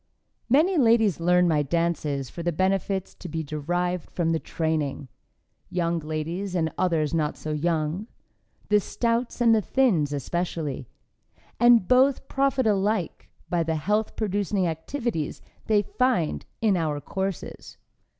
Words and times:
Many 0.49 0.79
ladies 0.79 1.19
learn 1.19 1.47
my 1.47 1.61
dances 1.61 2.27
for 2.27 2.41
the 2.41 2.51
benefits 2.51 3.13
to 3.13 3.29
be 3.29 3.43
derived 3.43 4.09
from 4.09 4.31
the 4.31 4.39
training; 4.39 5.09
young 5.69 5.99
ladies 5.99 6.55
and 6.55 6.73
others 6.75 7.13
not 7.13 7.37
so 7.37 7.51
young; 7.51 8.07
the 8.69 8.79
stouts 8.79 9.41
and 9.41 9.53
the 9.53 9.61
thins, 9.61 10.11
especially, 10.11 10.87
and 11.59 11.87
both 11.87 12.27
profit 12.27 12.65
alike 12.65 13.29
by 13.47 13.61
the 13.61 13.75
health 13.75 14.15
producing 14.15 14.65
activities 14.65 15.39
they 15.67 15.83
find 15.83 16.47
in 16.63 16.75
our 16.75 16.99
courses. 16.99 17.77